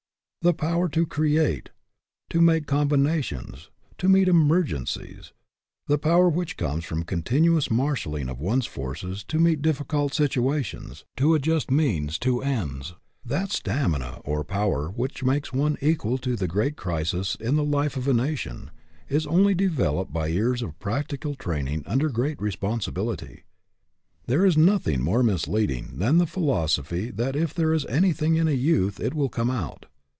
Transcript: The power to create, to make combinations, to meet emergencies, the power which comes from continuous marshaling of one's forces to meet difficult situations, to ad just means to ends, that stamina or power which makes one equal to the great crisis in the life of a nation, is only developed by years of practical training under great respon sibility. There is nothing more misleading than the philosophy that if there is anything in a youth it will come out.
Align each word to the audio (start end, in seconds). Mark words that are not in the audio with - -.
The 0.43 0.53
power 0.55 0.89
to 0.89 1.05
create, 1.05 1.69
to 2.31 2.41
make 2.41 2.65
combinations, 2.65 3.69
to 3.99 4.09
meet 4.09 4.27
emergencies, 4.27 5.33
the 5.85 5.99
power 5.99 6.29
which 6.29 6.57
comes 6.57 6.83
from 6.83 7.03
continuous 7.03 7.69
marshaling 7.69 8.27
of 8.27 8.39
one's 8.39 8.65
forces 8.65 9.23
to 9.25 9.37
meet 9.37 9.61
difficult 9.61 10.15
situations, 10.15 11.05
to 11.17 11.35
ad 11.35 11.43
just 11.43 11.69
means 11.69 12.17
to 12.21 12.41
ends, 12.41 12.95
that 13.23 13.51
stamina 13.51 14.19
or 14.25 14.43
power 14.43 14.89
which 14.89 15.23
makes 15.23 15.53
one 15.53 15.77
equal 15.79 16.17
to 16.17 16.35
the 16.35 16.47
great 16.47 16.75
crisis 16.75 17.35
in 17.35 17.55
the 17.55 17.63
life 17.63 17.95
of 17.95 18.07
a 18.07 18.11
nation, 18.13 18.71
is 19.07 19.27
only 19.27 19.53
developed 19.53 20.11
by 20.11 20.25
years 20.25 20.63
of 20.63 20.79
practical 20.79 21.35
training 21.35 21.83
under 21.85 22.09
great 22.09 22.39
respon 22.39 22.79
sibility. 22.81 23.41
There 24.25 24.43
is 24.43 24.57
nothing 24.57 25.03
more 25.03 25.21
misleading 25.21 25.99
than 25.99 26.17
the 26.17 26.25
philosophy 26.25 27.11
that 27.11 27.35
if 27.35 27.53
there 27.53 27.73
is 27.75 27.85
anything 27.85 28.37
in 28.37 28.47
a 28.47 28.51
youth 28.53 28.99
it 28.99 29.13
will 29.13 29.29
come 29.29 29.51
out. 29.51 29.85